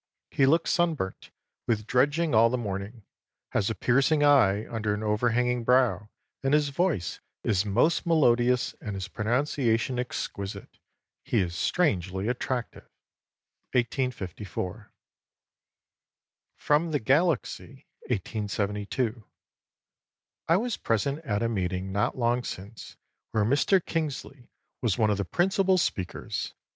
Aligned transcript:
He 0.31 0.47
looks 0.47 0.71
sunburnt 0.71 1.29
with 1.67 1.85
dredging 1.85 2.33
all 2.33 2.49
the 2.49 2.57
morning, 2.57 3.03
has 3.51 3.69
a 3.69 3.75
piercing 3.75 4.23
eye 4.23 4.65
under 4.67 4.95
an 4.95 5.03
overhanging 5.03 5.63
brow, 5.63 6.09
and 6.41 6.55
his 6.55 6.69
voice 6.69 7.19
is 7.43 7.67
most 7.67 8.03
melodious 8.07 8.73
and 8.81 8.95
his 8.95 9.07
pronunciation 9.07 9.99
exquisite. 9.99 10.79
He 11.23 11.39
is 11.39 11.53
strangely 11.55 12.27
attractive." 12.27 12.89
1854. 13.73 14.91
[Sidenote: 16.57 16.91
The 16.93 16.99
Galaxy, 16.99 17.85
1872.] 18.09 19.23
"I 20.47 20.57
was 20.57 20.77
present 20.77 21.19
at 21.23 21.43
a 21.43 21.47
meeting 21.47 21.91
not 21.91 22.17
long 22.17 22.43
since 22.43 22.97
where 23.29 23.45
Mr. 23.45 23.79
Kingsley 23.85 24.49
was 24.81 24.97
one 24.97 25.11
of 25.11 25.17
the 25.19 25.25
principal 25.25 25.77
speakers. 25.77 26.55